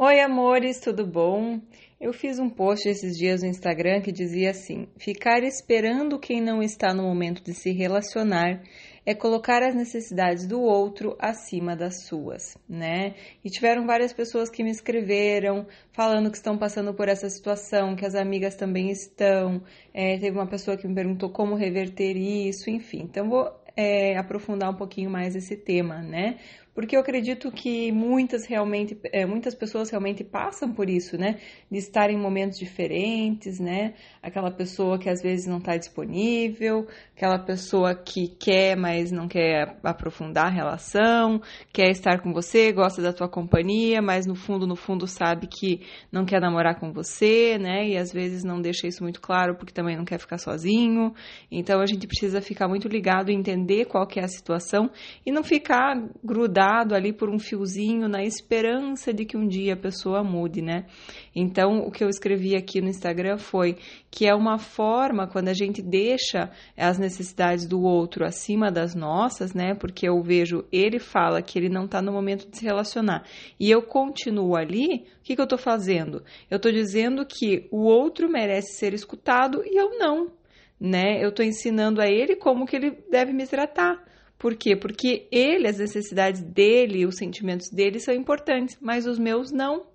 Oi, 0.00 0.20
amores, 0.20 0.78
tudo 0.78 1.04
bom? 1.04 1.60
Eu 2.00 2.12
fiz 2.12 2.38
um 2.38 2.48
post 2.48 2.88
esses 2.88 3.18
dias 3.18 3.42
no 3.42 3.48
Instagram 3.48 4.00
que 4.00 4.12
dizia 4.12 4.50
assim: 4.50 4.86
ficar 4.96 5.42
esperando 5.42 6.20
quem 6.20 6.40
não 6.40 6.62
está 6.62 6.94
no 6.94 7.02
momento 7.02 7.42
de 7.42 7.52
se 7.52 7.72
relacionar 7.72 8.62
é 9.04 9.12
colocar 9.12 9.60
as 9.60 9.74
necessidades 9.74 10.46
do 10.46 10.60
outro 10.60 11.16
acima 11.18 11.74
das 11.74 12.04
suas, 12.06 12.56
né? 12.68 13.16
E 13.44 13.50
tiveram 13.50 13.88
várias 13.88 14.12
pessoas 14.12 14.48
que 14.48 14.62
me 14.62 14.70
escreveram 14.70 15.66
falando 15.90 16.30
que 16.30 16.36
estão 16.36 16.56
passando 16.56 16.94
por 16.94 17.08
essa 17.08 17.28
situação, 17.28 17.96
que 17.96 18.06
as 18.06 18.14
amigas 18.14 18.54
também 18.54 18.92
estão. 18.92 19.60
É, 19.92 20.16
teve 20.16 20.38
uma 20.38 20.46
pessoa 20.46 20.76
que 20.76 20.86
me 20.86 20.94
perguntou 20.94 21.30
como 21.30 21.56
reverter 21.56 22.16
isso, 22.16 22.70
enfim. 22.70 23.00
Então, 23.02 23.28
vou 23.28 23.50
é, 23.78 24.16
aprofundar 24.16 24.70
um 24.70 24.76
pouquinho 24.76 25.08
mais 25.08 25.36
esse 25.36 25.56
tema, 25.56 26.02
né? 26.02 26.38
Porque 26.78 26.94
eu 26.94 27.00
acredito 27.00 27.50
que 27.50 27.90
muitas 27.90 28.46
realmente, 28.46 28.96
é, 29.12 29.26
muitas 29.26 29.52
pessoas 29.52 29.90
realmente 29.90 30.22
passam 30.22 30.72
por 30.72 30.88
isso, 30.88 31.18
né? 31.18 31.40
De 31.68 31.76
estar 31.76 32.08
em 32.08 32.16
momentos 32.16 32.56
diferentes, 32.56 33.58
né? 33.58 33.94
Aquela 34.22 34.48
pessoa 34.52 34.96
que 34.96 35.10
às 35.10 35.20
vezes 35.20 35.44
não 35.44 35.58
está 35.58 35.76
disponível, 35.76 36.86
aquela 37.16 37.36
pessoa 37.36 37.96
que 37.96 38.28
quer, 38.28 38.76
mas 38.76 39.10
não 39.10 39.26
quer 39.26 39.76
aprofundar 39.82 40.46
a 40.46 40.50
relação, 40.50 41.42
quer 41.72 41.90
estar 41.90 42.22
com 42.22 42.32
você, 42.32 42.70
gosta 42.70 43.02
da 43.02 43.12
tua 43.12 43.28
companhia, 43.28 44.00
mas 44.00 44.24
no 44.24 44.36
fundo, 44.36 44.64
no 44.64 44.76
fundo 44.76 45.08
sabe 45.08 45.48
que 45.48 45.80
não 46.12 46.24
quer 46.24 46.40
namorar 46.40 46.78
com 46.78 46.92
você, 46.92 47.58
né? 47.58 47.88
E 47.88 47.96
às 47.96 48.12
vezes 48.12 48.44
não 48.44 48.60
deixa 48.60 48.86
isso 48.86 49.02
muito 49.02 49.20
claro 49.20 49.56
porque 49.56 49.72
também 49.72 49.96
não 49.96 50.04
quer 50.04 50.20
ficar 50.20 50.38
sozinho. 50.38 51.12
Então 51.50 51.80
a 51.80 51.86
gente 51.86 52.06
precisa 52.06 52.40
ficar 52.40 52.68
muito 52.68 52.86
ligado 52.86 53.32
e 53.32 53.34
entender 53.34 53.86
qual 53.86 54.06
que 54.06 54.20
é 54.20 54.22
a 54.22 54.28
situação 54.28 54.88
e 55.26 55.32
não 55.32 55.42
ficar 55.42 55.96
grudado 56.22 56.67
ali 56.94 57.12
por 57.12 57.30
um 57.30 57.38
fiozinho 57.38 58.08
na 58.08 58.22
esperança 58.22 59.12
de 59.12 59.24
que 59.24 59.36
um 59.36 59.46
dia 59.46 59.74
a 59.74 59.76
pessoa 59.76 60.22
mude, 60.22 60.60
né? 60.60 60.86
Então, 61.34 61.78
o 61.80 61.90
que 61.90 62.02
eu 62.02 62.08
escrevi 62.08 62.54
aqui 62.54 62.80
no 62.80 62.88
Instagram 62.88 63.38
foi 63.38 63.76
que 64.10 64.26
é 64.26 64.34
uma 64.34 64.58
forma 64.58 65.26
quando 65.26 65.48
a 65.48 65.54
gente 65.54 65.80
deixa 65.80 66.50
as 66.76 66.98
necessidades 66.98 67.66
do 67.66 67.80
outro 67.82 68.24
acima 68.24 68.70
das 68.70 68.94
nossas, 68.94 69.54
né? 69.54 69.74
Porque 69.74 70.08
eu 70.08 70.22
vejo 70.22 70.64
ele 70.72 70.98
fala 70.98 71.42
que 71.42 71.58
ele 71.58 71.68
não 71.68 71.84
está 71.84 72.02
no 72.02 72.12
momento 72.12 72.48
de 72.48 72.58
se 72.58 72.64
relacionar 72.64 73.24
e 73.58 73.70
eu 73.70 73.82
continuo 73.82 74.56
ali, 74.56 75.06
o 75.20 75.22
que, 75.22 75.34
que 75.34 75.40
eu 75.40 75.44
estou 75.44 75.58
fazendo? 75.58 76.22
Eu 76.50 76.56
estou 76.56 76.72
dizendo 76.72 77.24
que 77.24 77.68
o 77.70 77.84
outro 77.84 78.28
merece 78.28 78.78
ser 78.78 78.94
escutado 78.94 79.62
e 79.64 79.76
eu 79.78 79.98
não, 79.98 80.32
né? 80.80 81.22
Eu 81.22 81.30
estou 81.30 81.44
ensinando 81.44 82.00
a 82.00 82.06
ele 82.06 82.36
como 82.36 82.66
que 82.66 82.76
ele 82.76 82.90
deve 83.10 83.32
me 83.32 83.46
tratar. 83.46 84.06
Por 84.38 84.54
quê? 84.54 84.76
Porque 84.76 85.26
ele, 85.32 85.66
as 85.66 85.78
necessidades 85.78 86.40
dele, 86.42 87.04
os 87.04 87.16
sentimentos 87.16 87.68
dele 87.70 87.98
são 87.98 88.14
importantes, 88.14 88.78
mas 88.80 89.04
os 89.06 89.18
meus 89.18 89.50
não, 89.50 89.86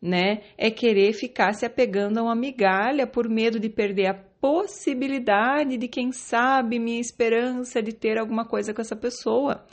né? 0.00 0.42
É 0.58 0.70
querer 0.70 1.14
ficar 1.14 1.54
se 1.54 1.64
apegando 1.64 2.18
a 2.18 2.22
uma 2.22 2.34
migalha 2.34 3.06
por 3.06 3.28
medo 3.28 3.58
de 3.58 3.70
perder 3.70 4.06
a 4.06 4.14
possibilidade 4.14 5.76
de, 5.76 5.88
quem 5.88 6.12
sabe, 6.12 6.78
minha 6.78 7.00
esperança 7.00 7.82
de 7.82 7.92
ter 7.92 8.18
alguma 8.18 8.44
coisa 8.44 8.74
com 8.74 8.80
essa 8.80 8.94
pessoa, 8.94 9.64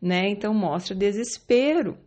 né? 0.00 0.28
Então 0.28 0.52
mostra 0.52 0.94
desespero. 0.94 1.98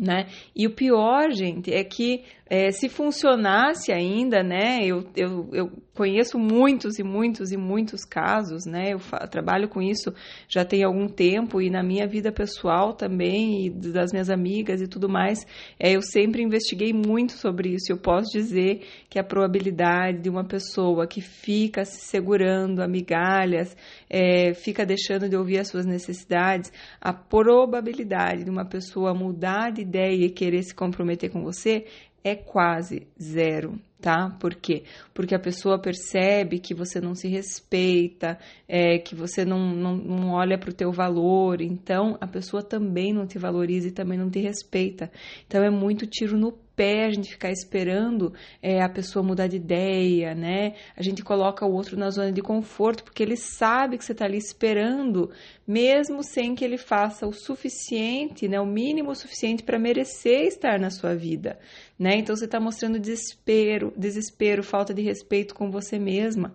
Né? 0.00 0.28
E 0.56 0.66
o 0.66 0.74
pior, 0.74 1.30
gente, 1.30 1.70
é 1.70 1.84
que 1.84 2.24
é, 2.50 2.72
se 2.72 2.88
funcionasse 2.88 3.92
ainda, 3.92 4.42
né? 4.42 4.80
Eu, 4.82 5.04
eu, 5.14 5.48
eu 5.52 5.70
conheço 5.94 6.36
muitos 6.36 6.98
e 6.98 7.04
muitos 7.04 7.52
e 7.52 7.56
muitos 7.56 8.04
casos, 8.04 8.66
né? 8.66 8.92
Eu 8.92 8.98
trabalho 9.28 9.68
com 9.68 9.80
isso 9.80 10.12
já 10.48 10.64
tem 10.64 10.82
algum 10.82 11.06
tempo 11.06 11.62
e 11.62 11.70
na 11.70 11.80
minha 11.80 12.08
vida 12.08 12.32
pessoal 12.32 12.92
também 12.92 13.66
e 13.66 13.70
das 13.70 14.10
minhas 14.10 14.28
amigas 14.28 14.82
e 14.82 14.88
tudo 14.88 15.08
mais, 15.08 15.46
é, 15.78 15.94
eu 15.94 16.02
sempre 16.02 16.42
investiguei 16.42 16.92
muito 16.92 17.32
sobre 17.34 17.68
isso. 17.68 17.92
Eu 17.92 17.98
posso 17.98 18.32
dizer 18.32 18.84
que 19.08 19.18
a 19.18 19.24
probabilidade 19.24 20.18
de 20.18 20.28
uma 20.28 20.44
pessoa 20.44 21.06
que 21.06 21.20
fica 21.20 21.84
se 21.84 22.00
segurando 22.00 22.82
a 22.82 22.88
migalhas, 22.88 23.76
é, 24.08 24.54
fica 24.54 24.84
deixando 24.84 25.28
de 25.28 25.36
ouvir 25.36 25.58
as 25.58 25.68
suas 25.68 25.86
necessidades, 25.86 26.72
a 27.00 27.12
probabilidade 27.12 28.42
de 28.42 28.50
uma 28.50 28.64
pessoa 28.64 29.14
mudar 29.14 29.70
de 29.70 29.84
ideia 29.90 30.26
e 30.26 30.30
querer 30.30 30.62
se 30.62 30.74
comprometer 30.74 31.30
com 31.30 31.42
você 31.42 31.84
é 32.22 32.34
quase 32.34 33.08
zero, 33.20 33.78
tá? 34.00 34.30
Por 34.40 34.54
quê? 34.54 34.84
Porque 35.12 35.34
a 35.34 35.38
pessoa 35.38 35.78
percebe 35.78 36.58
que 36.58 36.74
você 36.74 37.00
não 37.00 37.14
se 37.14 37.28
respeita, 37.28 38.38
é, 38.66 38.98
que 38.98 39.14
você 39.14 39.44
não, 39.44 39.58
não, 39.74 39.96
não 39.96 40.30
olha 40.30 40.58
para 40.58 40.70
o 40.70 40.74
teu 40.74 40.90
valor, 40.90 41.60
então 41.60 42.16
a 42.20 42.26
pessoa 42.26 42.62
também 42.62 43.12
não 43.12 43.26
te 43.26 43.38
valoriza 43.38 43.88
e 43.88 43.92
também 43.92 44.18
não 44.18 44.30
te 44.30 44.40
respeita. 44.40 45.10
Então 45.46 45.62
é 45.62 45.70
muito 45.70 46.06
tiro 46.06 46.38
no 46.38 46.52
pé 46.80 47.04
a 47.04 47.10
gente 47.10 47.32
ficar 47.32 47.50
esperando 47.50 48.32
é, 48.62 48.82
a 48.82 48.88
pessoa 48.88 49.22
mudar 49.22 49.48
de 49.48 49.56
ideia, 49.56 50.34
né? 50.34 50.76
A 50.96 51.02
gente 51.02 51.22
coloca 51.22 51.66
o 51.66 51.70
outro 51.70 51.94
na 51.94 52.08
zona 52.08 52.32
de 52.32 52.40
conforto, 52.40 53.04
porque 53.04 53.22
ele 53.22 53.36
sabe 53.36 53.98
que 53.98 54.04
você 54.04 54.12
está 54.12 54.24
ali 54.24 54.38
esperando, 54.38 55.30
mesmo 55.68 56.22
sem 56.22 56.54
que 56.54 56.64
ele 56.64 56.78
faça 56.78 57.26
o 57.26 57.34
suficiente, 57.34 58.48
né? 58.48 58.58
O 58.58 58.64
mínimo 58.64 59.14
suficiente 59.14 59.62
para 59.62 59.78
merecer 59.78 60.46
estar 60.46 60.80
na 60.80 60.88
sua 60.88 61.14
vida, 61.14 61.58
né? 61.98 62.16
Então 62.16 62.34
você 62.34 62.46
está 62.46 62.58
mostrando 62.58 62.98
desespero, 62.98 63.89
desespero, 63.96 64.62
falta 64.62 64.94
de 64.94 65.02
respeito 65.02 65.54
com 65.54 65.70
você 65.70 65.98
mesma. 65.98 66.54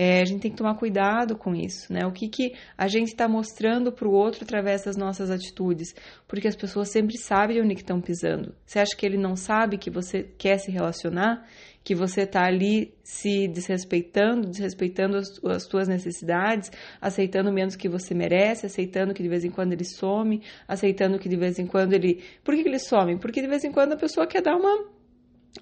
É, 0.00 0.20
a 0.20 0.24
gente 0.24 0.42
tem 0.42 0.50
que 0.52 0.56
tomar 0.56 0.76
cuidado 0.76 1.36
com 1.36 1.56
isso, 1.56 1.92
né? 1.92 2.06
O 2.06 2.12
que, 2.12 2.28
que 2.28 2.54
a 2.76 2.86
gente 2.86 3.08
está 3.08 3.26
mostrando 3.26 3.90
para 3.90 4.06
o 4.06 4.12
outro 4.12 4.44
através 4.44 4.84
das 4.84 4.96
nossas 4.96 5.28
atitudes? 5.28 5.92
Porque 6.28 6.46
as 6.46 6.54
pessoas 6.54 6.88
sempre 6.88 7.18
sabem 7.18 7.60
onde 7.60 7.74
estão 7.74 8.00
pisando. 8.00 8.54
Você 8.64 8.78
acha 8.78 8.96
que 8.96 9.04
ele 9.04 9.18
não 9.18 9.34
sabe 9.34 9.76
que 9.76 9.90
você 9.90 10.22
quer 10.22 10.58
se 10.58 10.70
relacionar? 10.70 11.44
Que 11.82 11.96
você 11.96 12.20
está 12.20 12.44
ali 12.44 12.94
se 13.02 13.48
desrespeitando, 13.48 14.48
desrespeitando 14.48 15.16
as, 15.16 15.44
as 15.44 15.64
suas 15.64 15.88
necessidades, 15.88 16.70
aceitando 17.00 17.52
menos 17.52 17.74
que 17.74 17.88
você 17.88 18.14
merece, 18.14 18.66
aceitando 18.66 19.12
que 19.12 19.22
de 19.24 19.28
vez 19.28 19.44
em 19.44 19.50
quando 19.50 19.72
ele 19.72 19.84
some, 19.84 20.42
aceitando 20.68 21.18
que 21.18 21.28
de 21.28 21.36
vez 21.36 21.58
em 21.58 21.66
quando 21.66 21.92
ele. 21.94 22.22
Por 22.44 22.54
que, 22.54 22.62
que 22.62 22.68
ele 22.68 22.78
some? 22.78 23.18
Porque 23.18 23.42
de 23.42 23.48
vez 23.48 23.64
em 23.64 23.72
quando 23.72 23.94
a 23.94 23.96
pessoa 23.96 24.28
quer 24.28 24.42
dar 24.42 24.54
uma 24.54 24.96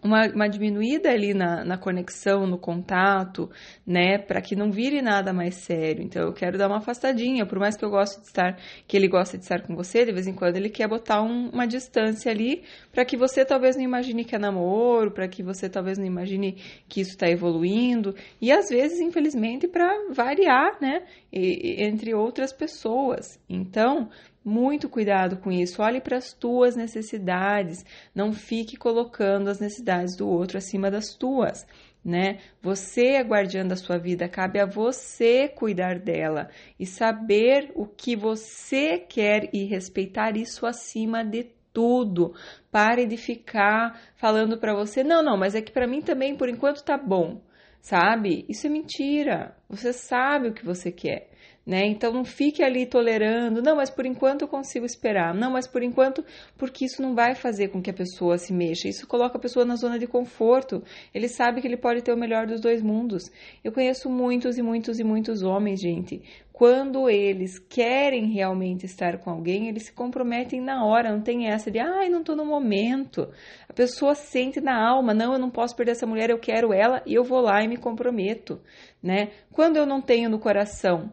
uma, 0.02 0.26
uma 0.28 0.48
diminuída 0.48 1.10
ali 1.10 1.34
na, 1.34 1.64
na 1.64 1.78
conexão, 1.78 2.46
no 2.46 2.58
contato, 2.58 3.50
né, 3.86 4.18
para 4.18 4.40
que 4.40 4.54
não 4.54 4.70
vire 4.70 5.00
nada 5.02 5.32
mais 5.32 5.56
sério. 5.56 6.02
Então 6.02 6.22
eu 6.22 6.32
quero 6.32 6.58
dar 6.58 6.68
uma 6.68 6.78
afastadinha, 6.78 7.46
por 7.46 7.58
mais 7.58 7.76
que 7.76 7.84
eu 7.84 7.90
goste 7.90 8.20
de 8.20 8.26
estar, 8.26 8.58
que 8.86 8.96
ele 8.96 9.08
gosta 9.08 9.36
de 9.36 9.44
estar 9.44 9.62
com 9.62 9.74
você, 9.74 10.04
de 10.04 10.12
vez 10.12 10.26
em 10.26 10.34
quando 10.34 10.56
ele 10.56 10.70
quer 10.70 10.88
botar 10.88 11.22
um, 11.22 11.48
uma 11.50 11.66
distância 11.66 12.30
ali, 12.30 12.62
para 12.92 13.04
que 13.04 13.16
você 13.16 13.44
talvez 13.44 13.76
não 13.76 13.82
imagine 13.82 14.24
que 14.24 14.34
é 14.34 14.38
namoro, 14.38 15.10
para 15.10 15.28
que 15.28 15.42
você 15.42 15.68
talvez 15.68 15.98
não 15.98 16.06
imagine 16.06 16.56
que 16.88 17.00
isso 17.00 17.10
está 17.10 17.28
evoluindo, 17.28 18.14
e 18.40 18.52
às 18.52 18.68
vezes, 18.68 19.00
infelizmente, 19.00 19.66
para 19.68 20.12
variar, 20.12 20.76
né, 20.80 21.02
e, 21.32 21.82
entre 21.82 22.14
outras 22.14 22.52
pessoas. 22.52 23.38
Então, 23.48 24.08
muito 24.46 24.88
cuidado 24.88 25.38
com 25.38 25.50
isso. 25.50 25.82
Olhe 25.82 26.00
para 26.00 26.16
as 26.16 26.32
tuas 26.32 26.76
necessidades. 26.76 27.84
Não 28.14 28.32
fique 28.32 28.76
colocando 28.76 29.48
as 29.48 29.58
necessidades 29.58 30.14
do 30.16 30.28
outro 30.28 30.56
acima 30.56 30.88
das 30.88 31.14
tuas. 31.16 31.66
Né? 32.04 32.38
Você 32.62 33.14
é 33.14 33.22
guardiã 33.22 33.66
da 33.66 33.74
sua 33.74 33.98
vida, 33.98 34.28
cabe 34.28 34.60
a 34.60 34.64
você 34.64 35.48
cuidar 35.48 35.98
dela 35.98 36.48
e 36.78 36.86
saber 36.86 37.72
o 37.74 37.84
que 37.84 38.14
você 38.14 38.96
quer 38.96 39.50
e 39.52 39.64
respeitar 39.64 40.36
isso 40.36 40.64
acima 40.64 41.24
de 41.24 41.48
tudo. 41.72 42.32
Pare 42.70 43.06
de 43.06 43.16
ficar 43.16 44.00
falando 44.14 44.56
para 44.56 44.72
você, 44.72 45.02
não, 45.02 45.20
não, 45.20 45.36
mas 45.36 45.56
é 45.56 45.60
que 45.60 45.72
para 45.72 45.88
mim 45.88 46.00
também 46.00 46.36
por 46.36 46.48
enquanto 46.48 46.84
tá 46.84 46.96
bom, 46.96 47.42
sabe? 47.80 48.46
Isso 48.48 48.68
é 48.68 48.70
mentira. 48.70 49.56
Você 49.68 49.92
sabe 49.92 50.46
o 50.46 50.54
que 50.54 50.64
você 50.64 50.92
quer 50.92 51.28
né? 51.66 51.84
Então 51.84 52.12
não 52.12 52.24
fique 52.24 52.62
ali 52.62 52.86
tolerando, 52.86 53.60
não, 53.60 53.74
mas 53.74 53.90
por 53.90 54.06
enquanto 54.06 54.42
eu 54.42 54.48
consigo 54.48 54.86
esperar, 54.86 55.34
não, 55.34 55.50
mas 55.50 55.66
por 55.66 55.82
enquanto, 55.82 56.24
porque 56.56 56.84
isso 56.84 57.02
não 57.02 57.12
vai 57.12 57.34
fazer 57.34 57.68
com 57.68 57.82
que 57.82 57.90
a 57.90 57.94
pessoa 57.94 58.38
se 58.38 58.52
mexa, 58.52 58.88
isso 58.88 59.04
coloca 59.08 59.36
a 59.36 59.40
pessoa 59.40 59.64
na 59.64 59.74
zona 59.74 59.98
de 59.98 60.06
conforto. 60.06 60.80
Ele 61.12 61.28
sabe 61.28 61.60
que 61.60 61.66
ele 61.66 61.76
pode 61.76 62.02
ter 62.02 62.12
o 62.12 62.16
melhor 62.16 62.46
dos 62.46 62.60
dois 62.60 62.80
mundos. 62.80 63.24
Eu 63.64 63.72
conheço 63.72 64.08
muitos 64.08 64.56
e 64.56 64.62
muitos 64.62 65.00
e 65.00 65.04
muitos 65.04 65.42
homens, 65.42 65.80
gente. 65.80 66.22
Quando 66.52 67.10
eles 67.10 67.58
querem 67.58 68.32
realmente 68.32 68.86
estar 68.86 69.18
com 69.18 69.28
alguém, 69.28 69.68
eles 69.68 69.86
se 69.86 69.92
comprometem 69.92 70.60
na 70.60 70.86
hora, 70.86 71.10
não 71.10 71.20
tem 71.20 71.48
essa 71.48 71.70
de, 71.70 71.80
ai, 71.80 72.08
não 72.08 72.22
tô 72.22 72.34
no 72.36 72.46
momento. 72.46 73.28
A 73.68 73.72
pessoa 73.72 74.14
sente 74.14 74.60
na 74.60 74.88
alma, 74.88 75.12
não, 75.12 75.32
eu 75.32 75.38
não 75.38 75.50
posso 75.50 75.74
perder 75.76 75.92
essa 75.92 76.06
mulher, 76.06 76.30
eu 76.30 76.38
quero 76.38 76.72
ela 76.72 77.02
e 77.04 77.12
eu 77.12 77.24
vou 77.24 77.40
lá 77.40 77.62
e 77.62 77.68
me 77.68 77.76
comprometo, 77.76 78.60
né? 79.02 79.32
Quando 79.52 79.76
eu 79.76 79.84
não 79.84 80.00
tenho 80.00 80.30
no 80.30 80.38
coração 80.38 81.10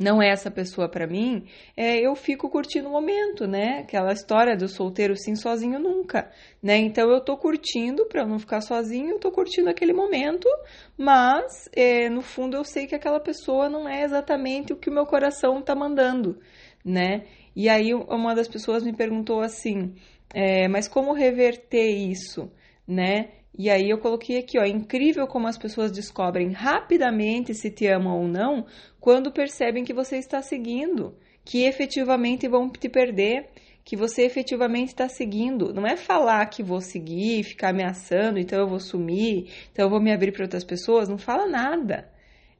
não 0.00 0.22
é 0.22 0.30
essa 0.30 0.50
pessoa 0.50 0.88
para 0.88 1.06
mim, 1.06 1.44
é, 1.76 1.98
eu 1.98 2.16
fico 2.16 2.48
curtindo 2.48 2.88
o 2.88 2.92
momento, 2.92 3.46
né? 3.46 3.80
Aquela 3.80 4.14
história 4.14 4.56
do 4.56 4.66
solteiro 4.66 5.14
sim 5.14 5.34
sozinho 5.34 5.78
nunca, 5.78 6.30
né? 6.62 6.78
Então 6.78 7.10
eu 7.10 7.20
tô 7.20 7.36
curtindo 7.36 8.06
para 8.06 8.26
não 8.26 8.38
ficar 8.38 8.62
sozinho, 8.62 9.10
eu 9.10 9.18
tô 9.18 9.30
curtindo 9.30 9.68
aquele 9.68 9.92
momento, 9.92 10.48
mas 10.96 11.68
é, 11.74 12.08
no 12.08 12.22
fundo 12.22 12.56
eu 12.56 12.64
sei 12.64 12.86
que 12.86 12.94
aquela 12.94 13.20
pessoa 13.20 13.68
não 13.68 13.86
é 13.86 14.02
exatamente 14.02 14.72
o 14.72 14.76
que 14.76 14.88
o 14.88 14.92
meu 14.92 15.04
coração 15.04 15.60
tá 15.60 15.74
mandando, 15.74 16.40
né? 16.82 17.26
E 17.54 17.68
aí 17.68 17.92
uma 17.92 18.34
das 18.34 18.48
pessoas 18.48 18.82
me 18.82 18.96
perguntou 18.96 19.42
assim: 19.42 19.94
é, 20.32 20.66
mas 20.66 20.88
como 20.88 21.12
reverter 21.12 21.90
isso, 21.90 22.50
né? 22.88 23.39
E 23.56 23.68
aí 23.68 23.90
eu 23.90 23.98
coloquei 23.98 24.38
aqui, 24.38 24.58
ó, 24.58 24.64
incrível 24.64 25.26
como 25.26 25.46
as 25.46 25.58
pessoas 25.58 25.90
descobrem 25.90 26.50
rapidamente 26.50 27.54
se 27.54 27.70
te 27.70 27.86
amam 27.86 28.18
ou 28.20 28.28
não 28.28 28.64
quando 29.00 29.32
percebem 29.32 29.84
que 29.84 29.92
você 29.92 30.16
está 30.16 30.40
seguindo, 30.40 31.14
que 31.44 31.64
efetivamente 31.64 32.46
vão 32.48 32.70
te 32.70 32.88
perder, 32.88 33.48
que 33.84 33.96
você 33.96 34.22
efetivamente 34.22 34.88
está 34.88 35.08
seguindo. 35.08 35.74
Não 35.74 35.86
é 35.86 35.96
falar 35.96 36.46
que 36.46 36.62
vou 36.62 36.80
seguir, 36.80 37.42
ficar 37.42 37.70
ameaçando, 37.70 38.38
então 38.38 38.58
eu 38.58 38.68
vou 38.68 38.80
sumir, 38.80 39.50
então 39.72 39.86
eu 39.86 39.90
vou 39.90 40.00
me 40.00 40.12
abrir 40.12 40.32
para 40.32 40.44
outras 40.44 40.64
pessoas, 40.64 41.08
não 41.08 41.18
fala 41.18 41.46
nada. 41.46 42.08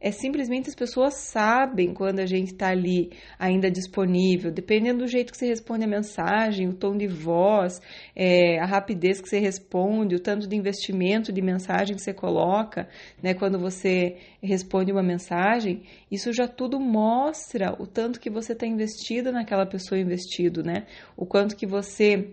É 0.00 0.10
simplesmente 0.10 0.70
as 0.70 0.74
pessoas 0.74 1.14
sabem 1.14 1.92
quando 1.92 2.20
a 2.20 2.26
gente 2.26 2.52
está 2.52 2.70
ali 2.70 3.10
ainda 3.38 3.70
disponível, 3.70 4.50
dependendo 4.50 5.00
do 5.00 5.06
jeito 5.06 5.30
que 5.30 5.36
você 5.36 5.46
responde 5.46 5.84
a 5.84 5.86
mensagem, 5.88 6.68
o 6.68 6.72
tom 6.72 6.96
de 6.96 7.06
voz, 7.06 7.82
é, 8.16 8.58
a 8.58 8.64
rapidez 8.64 9.20
que 9.20 9.28
você 9.28 9.38
responde, 9.38 10.14
o 10.14 10.20
tanto 10.20 10.48
de 10.48 10.56
investimento 10.56 11.30
de 11.30 11.42
mensagem 11.42 11.94
que 11.94 12.00
você 12.00 12.14
coloca, 12.14 12.88
né? 13.22 13.34
Quando 13.34 13.58
você 13.58 14.16
responde 14.42 14.90
uma 14.90 15.02
mensagem, 15.02 15.82
isso 16.10 16.32
já 16.32 16.48
tudo 16.48 16.80
mostra 16.80 17.76
o 17.78 17.86
tanto 17.86 18.18
que 18.18 18.30
você 18.30 18.54
está 18.54 18.66
investido 18.66 19.30
naquela 19.30 19.66
pessoa 19.66 20.00
investido, 20.00 20.62
né? 20.62 20.86
O 21.14 21.26
quanto 21.26 21.54
que 21.54 21.66
você 21.66 22.30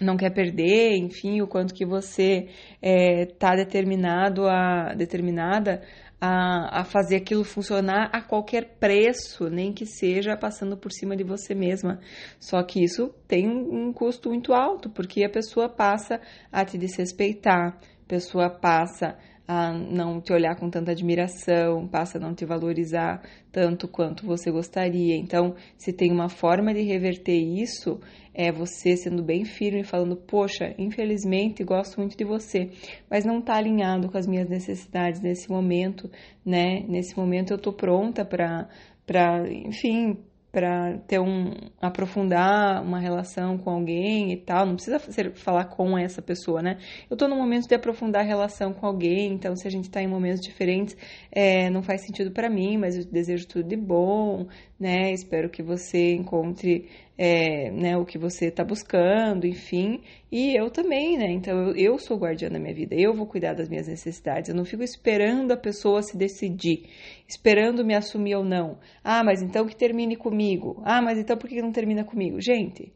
não 0.00 0.16
quer 0.16 0.30
perder, 0.30 0.96
enfim, 0.96 1.40
o 1.40 1.46
quanto 1.46 1.74
que 1.74 1.84
você 1.84 2.48
está 2.82 3.54
é, 3.54 3.56
determinado 3.56 4.46
a 4.46 4.94
determinada 4.94 5.82
a, 6.20 6.80
a 6.80 6.84
fazer 6.84 7.16
aquilo 7.16 7.44
funcionar 7.44 8.08
a 8.12 8.20
qualquer 8.22 8.76
preço, 8.78 9.48
nem 9.50 9.72
que 9.72 9.84
seja 9.84 10.36
passando 10.36 10.76
por 10.76 10.90
cima 10.90 11.16
de 11.16 11.22
você 11.22 11.54
mesma. 11.54 12.00
Só 12.40 12.62
que 12.62 12.82
isso 12.82 13.14
tem 13.28 13.48
um 13.48 13.92
custo 13.92 14.30
muito 14.30 14.52
alto, 14.52 14.88
porque 14.88 15.24
a 15.24 15.30
pessoa 15.30 15.68
passa 15.68 16.20
a 16.50 16.64
te 16.64 16.78
desrespeitar, 16.78 17.78
a 17.78 18.08
pessoa 18.08 18.48
passa 18.48 19.16
a 19.48 19.72
não 19.72 20.20
te 20.20 20.32
olhar 20.32 20.56
com 20.56 20.68
tanta 20.68 20.90
admiração, 20.90 21.86
passa 21.86 22.18
a 22.18 22.20
não 22.20 22.34
te 22.34 22.44
valorizar 22.44 23.22
tanto 23.52 23.86
quanto 23.86 24.26
você 24.26 24.50
gostaria. 24.50 25.16
Então, 25.16 25.54
se 25.76 25.92
tem 25.92 26.10
uma 26.10 26.28
forma 26.28 26.74
de 26.74 26.82
reverter 26.82 27.38
isso, 27.38 28.00
é 28.34 28.50
você 28.50 28.96
sendo 28.96 29.22
bem 29.22 29.44
firme, 29.44 29.84
falando: 29.84 30.16
Poxa, 30.16 30.74
infelizmente 30.76 31.64
gosto 31.64 31.98
muito 31.98 32.16
de 32.16 32.24
você, 32.24 32.70
mas 33.10 33.24
não 33.24 33.38
está 33.38 33.54
alinhado 33.54 34.10
com 34.10 34.18
as 34.18 34.26
minhas 34.26 34.48
necessidades 34.48 35.20
nesse 35.20 35.48
momento, 35.48 36.10
né? 36.44 36.84
Nesse 36.88 37.16
momento 37.16 37.52
eu 37.52 37.56
estou 37.56 37.72
pronta 37.72 38.24
para, 38.24 38.68
enfim, 39.50 40.18
para 40.56 40.96
ter 41.06 41.20
um 41.20 41.52
aprofundar 41.82 42.82
uma 42.82 42.98
relação 42.98 43.58
com 43.58 43.68
alguém 43.68 44.32
e 44.32 44.38
tal, 44.38 44.64
não 44.64 44.74
precisa 44.74 44.98
ser, 44.98 45.34
falar 45.34 45.66
com 45.66 45.98
essa 45.98 46.22
pessoa, 46.22 46.62
né? 46.62 46.78
Eu 47.10 47.16
tô 47.18 47.28
no 47.28 47.36
momento 47.36 47.68
de 47.68 47.74
aprofundar 47.74 48.22
a 48.22 48.24
relação 48.24 48.72
com 48.72 48.86
alguém, 48.86 49.34
então 49.34 49.54
se 49.54 49.68
a 49.68 49.70
gente 49.70 49.90
tá 49.90 50.00
em 50.00 50.06
momentos 50.06 50.40
diferentes, 50.40 50.96
é, 51.30 51.68
não 51.68 51.82
faz 51.82 52.06
sentido 52.06 52.30
para 52.30 52.48
mim, 52.48 52.78
mas 52.78 52.96
eu 52.96 53.04
desejo 53.04 53.46
tudo 53.46 53.68
de 53.68 53.76
bom, 53.76 54.46
né? 54.78 55.12
Espero 55.12 55.48
que 55.48 55.62
você 55.62 56.14
encontre 56.14 56.88
é, 57.18 57.70
né, 57.70 57.96
o 57.96 58.04
que 58.04 58.18
você 58.18 58.46
está 58.46 58.62
buscando, 58.62 59.46
enfim, 59.46 60.02
e 60.30 60.54
eu 60.54 60.70
também, 60.70 61.16
né? 61.16 61.32
Então 61.32 61.68
eu, 61.68 61.74
eu 61.74 61.98
sou 61.98 62.18
guardiã 62.18 62.50
da 62.50 62.58
minha 62.58 62.74
vida, 62.74 62.94
eu 62.94 63.14
vou 63.14 63.26
cuidar 63.26 63.54
das 63.54 63.68
minhas 63.68 63.88
necessidades, 63.88 64.50
eu 64.50 64.54
não 64.54 64.64
fico 64.64 64.82
esperando 64.82 65.52
a 65.52 65.56
pessoa 65.56 66.02
se 66.02 66.16
decidir, 66.16 66.90
esperando 67.26 67.84
me 67.84 67.94
assumir 67.94 68.34
ou 68.36 68.44
não. 68.44 68.78
Ah, 69.02 69.24
mas 69.24 69.42
então 69.42 69.66
que 69.66 69.74
termine 69.74 70.14
comigo. 70.14 70.82
Ah, 70.84 71.00
mas 71.00 71.18
então 71.18 71.38
por 71.38 71.48
que 71.48 71.62
não 71.62 71.72
termina 71.72 72.04
comigo? 72.04 72.38
Gente, 72.40 72.92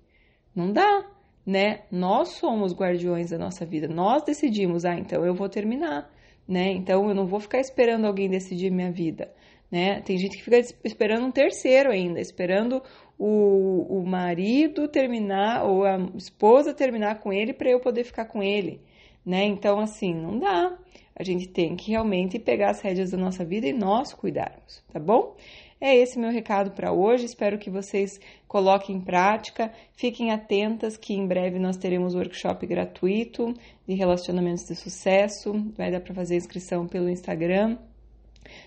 não 0.55 0.71
dá, 0.71 1.07
né? 1.47 1.81
Nós 1.91 2.29
somos 2.33 2.75
guardiões 2.75 3.31
da 3.31 3.39
nossa 3.39 3.65
vida, 3.65 3.89
nós 3.89 4.23
decidimos, 4.23 4.85
ah, 4.85 4.99
então 4.99 5.25
eu 5.25 5.35
vou 5.35 5.49
terminar, 5.49 6.11
né? 6.47 6.71
Então 6.73 7.09
eu 7.09 7.15
não 7.15 7.27
vou 7.27 7.41
ficar 7.41 7.59
esperando 7.59 8.07
alguém 8.07 8.29
decidir 8.29 8.71
minha 8.71 8.93
vida. 8.93 9.33
Né? 9.71 10.01
Tem 10.01 10.19
gente 10.19 10.37
que 10.37 10.43
fica 10.43 10.59
esperando 10.85 11.27
um 11.27 11.31
terceiro 11.31 11.93
ainda, 11.93 12.21
esperando 12.21 12.83
o, 13.17 14.01
o 14.01 14.07
marido 14.07 14.89
terminar 14.89 15.65
ou 15.65 15.85
a 15.85 15.97
esposa 16.17 16.75
terminar 16.75 17.21
com 17.21 17.33
ele 17.33 17.53
para 17.53 17.71
eu 17.71 17.79
poder 17.79 18.03
ficar 18.03 18.25
com 18.25 18.43
ele, 18.43 18.81
né? 19.25 19.45
Então, 19.45 19.79
assim, 19.79 20.15
não 20.15 20.39
dá. 20.39 20.77
A 21.15 21.23
gente 21.23 21.47
tem 21.47 21.77
que 21.77 21.91
realmente 21.91 22.39
pegar 22.39 22.71
as 22.71 22.81
rédeas 22.81 23.11
da 23.11 23.19
nossa 23.19 23.45
vida 23.45 23.69
e 23.69 23.75
nós 23.75 24.15
cuidarmos, 24.15 24.83
tá 24.91 24.99
bom? 24.99 25.37
É 25.79 25.97
esse 25.97 26.19
meu 26.19 26.31
recado 26.31 26.73
para 26.73 26.93
hoje. 26.93 27.25
Espero 27.25 27.59
que 27.59 27.71
vocês 27.71 28.19
coloquem 28.49 28.97
em 28.97 29.01
prática. 29.01 29.73
Fiquem 29.93 30.31
atentas 30.31 30.97
que 30.97 31.15
em 31.15 31.27
breve 31.27 31.59
nós 31.59 31.77
teremos 31.77 32.15
workshop 32.15 32.67
gratuito 32.67 33.55
de 33.87 33.95
relacionamentos 33.95 34.65
de 34.65 34.75
sucesso. 34.75 35.53
Vai 35.77 35.91
dar 35.91 36.01
para 36.01 36.15
fazer 36.15 36.37
inscrição 36.37 36.87
pelo 36.87 37.09
Instagram 37.09 37.79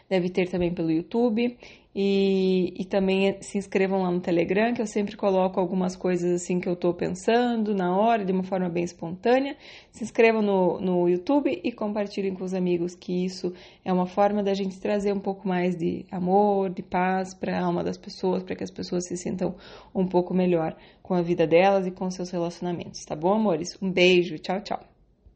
deve 0.10 0.30
ter 0.30 0.50
também 0.50 0.74
pelo 0.74 0.92
YouTube. 0.92 1.58
E, 1.96 2.74
e, 2.76 2.86
também 2.86 3.38
se 3.42 3.56
inscrevam 3.56 4.02
lá 4.02 4.10
no 4.10 4.20
Telegram, 4.20 4.74
que 4.74 4.82
eu 4.82 4.88
sempre 4.88 5.16
coloco 5.16 5.60
algumas 5.60 5.96
coisas 5.96 6.42
assim 6.42 6.60
que 6.60 6.68
eu 6.68 6.74
estou 6.74 6.92
pensando 6.92 7.76
na 7.76 7.96
hora, 7.96 8.26
de 8.26 8.32
uma 8.32 8.42
forma 8.42 8.68
bem 8.68 8.84
espontânea. 8.84 9.56
Se 9.92 10.04
inscrevam 10.04 10.42
no, 10.42 10.80
no 10.80 11.08
YouTube 11.08 11.62
e 11.64 11.72
compartilhem 11.72 12.34
com 12.34 12.44
os 12.44 12.56
amigos, 12.56 12.96
que 12.96 13.24
isso 13.24 13.54
é 13.86 13.94
uma 13.94 14.08
forma 14.08 14.42
da 14.42 14.56
gente 14.56 14.80
trazer 14.80 15.14
um 15.14 15.20
pouco 15.20 15.48
mais 15.48 15.76
de 15.76 16.04
amor, 16.10 16.72
de 16.72 16.82
paz 16.82 17.36
para 17.36 17.60
a 17.60 17.64
alma 17.64 17.84
das 17.84 17.98
pessoas, 17.98 18.42
para 18.42 18.56
que 18.56 18.64
as 18.64 18.72
pessoas 18.72 19.06
se 19.06 19.16
sintam 19.16 19.56
um 19.94 20.08
pouco 20.08 20.34
melhor 20.34 20.76
com 21.04 21.14
a 21.14 21.22
vida 21.22 21.46
delas 21.46 21.86
e 21.86 21.92
com 21.92 22.10
seus 22.10 22.32
relacionamentos, 22.32 23.06
tá 23.06 23.16
bom, 23.16 23.34
amores? 23.34 23.78
Um 23.82 23.92
beijo, 23.92 24.40
tchau, 24.40 24.62
tchau. 24.62 24.93